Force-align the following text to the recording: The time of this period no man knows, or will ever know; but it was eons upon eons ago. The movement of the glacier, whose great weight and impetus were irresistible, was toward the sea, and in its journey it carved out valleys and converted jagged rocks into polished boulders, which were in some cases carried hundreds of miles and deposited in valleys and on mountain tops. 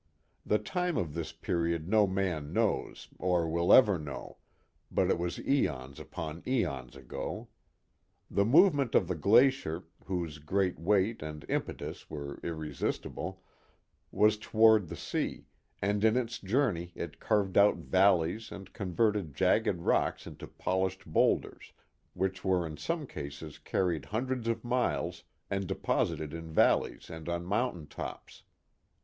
The 0.43 0.57
time 0.57 0.97
of 0.97 1.13
this 1.13 1.31
period 1.31 1.87
no 1.87 2.07
man 2.07 2.51
knows, 2.51 3.07
or 3.19 3.47
will 3.47 3.71
ever 3.71 3.99
know; 3.99 4.37
but 4.91 5.11
it 5.11 5.19
was 5.19 5.39
eons 5.39 5.99
upon 5.99 6.41
eons 6.47 6.95
ago. 6.95 7.49
The 8.27 8.43
movement 8.43 8.95
of 8.95 9.07
the 9.07 9.13
glacier, 9.13 9.83
whose 10.05 10.39
great 10.39 10.79
weight 10.79 11.21
and 11.21 11.45
impetus 11.47 12.09
were 12.09 12.39
irresistible, 12.41 13.43
was 14.11 14.39
toward 14.39 14.87
the 14.87 14.95
sea, 14.95 15.45
and 15.83 16.03
in 16.03 16.17
its 16.17 16.39
journey 16.39 16.93
it 16.95 17.19
carved 17.19 17.55
out 17.55 17.75
valleys 17.77 18.51
and 18.51 18.73
converted 18.73 19.35
jagged 19.35 19.81
rocks 19.81 20.25
into 20.25 20.47
polished 20.47 21.05
boulders, 21.05 21.73
which 22.15 22.43
were 22.43 22.65
in 22.65 22.75
some 22.75 23.05
cases 23.05 23.59
carried 23.59 24.05
hundreds 24.05 24.47
of 24.47 24.63
miles 24.65 25.25
and 25.51 25.67
deposited 25.67 26.33
in 26.33 26.51
valleys 26.51 27.07
and 27.11 27.29
on 27.29 27.45
mountain 27.45 27.85
tops. 27.85 28.41